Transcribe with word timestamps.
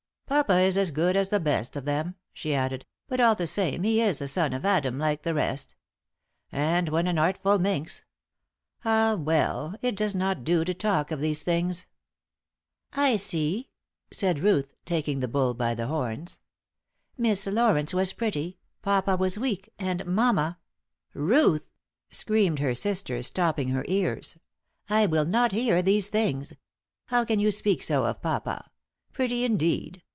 "Papa 0.25 0.59
is 0.61 0.77
as 0.77 0.91
good 0.91 1.17
as 1.17 1.27
the 1.27 1.41
best 1.41 1.75
of 1.75 1.83
them," 1.83 2.15
she 2.31 2.55
added, 2.55 2.85
"but 3.09 3.19
all 3.19 3.35
the 3.35 3.45
same, 3.45 3.83
he 3.83 3.99
is 4.01 4.21
a 4.21 4.29
son 4.29 4.53
of 4.53 4.63
Adam, 4.65 4.97
like 4.97 5.23
the 5.23 5.33
rest. 5.33 5.75
And 6.53 6.87
when 6.87 7.05
an 7.05 7.17
artful 7.19 7.59
minx 7.59 8.05
Ah, 8.85 9.15
well, 9.19 9.75
it 9.81 9.93
does 9.97 10.15
not 10.15 10.45
do 10.45 10.63
to 10.63 10.73
talk 10.73 11.11
of 11.11 11.19
these 11.19 11.43
things." 11.43 11.87
"I 12.93 13.17
see," 13.17 13.71
said 14.09 14.39
Ruth, 14.39 14.73
taking 14.85 15.19
the 15.19 15.27
bull 15.27 15.53
by 15.53 15.75
the 15.75 15.87
horns. 15.87 16.39
"Miss 17.17 17.45
Laurence 17.45 17.93
was 17.93 18.13
pretty, 18.13 18.57
papa 18.81 19.17
was 19.17 19.37
weak, 19.37 19.73
and 19.77 20.05
mamma" 20.05 20.59
"Ruth!" 21.13 21.67
screamed 22.09 22.59
her 22.59 22.73
sister, 22.73 23.21
stopping 23.21 23.67
her 23.69 23.83
ears. 23.89 24.37
"I 24.89 25.07
will 25.07 25.25
not 25.25 25.51
hear 25.51 25.81
these 25.81 26.09
things! 26.09 26.53
How 27.07 27.25
can 27.25 27.39
you 27.41 27.51
speak 27.51 27.83
so 27.83 28.05
of 28.05 28.21
papa? 28.21 28.71
Pretty, 29.11 29.43
indeed! 29.43 30.01